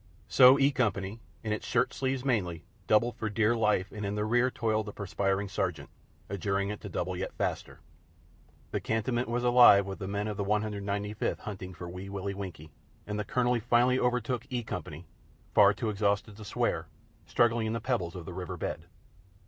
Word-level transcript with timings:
So 0.27 0.57
E 0.57 0.71
Company, 0.71 1.19
in 1.43 1.53
its 1.53 1.63
shirt 1.67 1.93
sleeves 1.93 2.25
mainly, 2.25 2.65
doubled 2.87 3.17
for 3.17 3.29
the 3.29 3.35
dear 3.35 3.55
life, 3.55 3.91
and 3.91 4.03
in 4.03 4.15
the 4.15 4.25
rear 4.25 4.49
toiled 4.49 4.87
the 4.87 4.91
perspiring 4.91 5.47
Sergeant, 5.47 5.91
adjuring 6.27 6.69
it 6.69 6.81
to 6.81 6.89
double 6.89 7.15
yet 7.15 7.35
faster. 7.35 7.81
The 8.71 8.81
cantonment 8.81 9.27
was 9.29 9.43
alive 9.43 9.85
with 9.85 9.99
the 9.99 10.07
men 10.07 10.27
of 10.27 10.37
the 10.37 10.43
195th 10.43 11.41
hunting 11.41 11.75
for 11.75 11.87
Wee 11.87 12.09
Willie 12.09 12.33
Winkie, 12.33 12.71
and 13.05 13.19
the 13.19 13.23
Colonel 13.23 13.59
finally 13.59 13.99
overtook 13.99 14.47
E 14.49 14.63
Company, 14.63 15.05
far 15.53 15.71
too 15.71 15.91
exhausted 15.91 16.35
to 16.37 16.45
swear, 16.45 16.87
struggling 17.27 17.67
in 17.67 17.73
the 17.73 17.79
pebbles 17.79 18.15
of 18.15 18.25
the 18.25 18.33
river 18.33 18.57
bed. 18.57 18.85